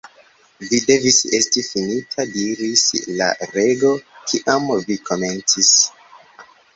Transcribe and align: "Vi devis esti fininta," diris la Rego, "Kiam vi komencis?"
"Vi 0.69 0.77
devis 0.85 1.17
esti 1.39 1.61
fininta," 1.65 2.25
diris 2.31 2.85
la 3.19 3.27
Rego, 3.51 3.91
"Kiam 4.31 4.65
vi 4.89 4.97
komencis?" 5.11 5.69